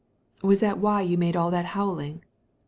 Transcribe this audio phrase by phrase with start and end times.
[0.41, 2.23] Was that why you made all that howling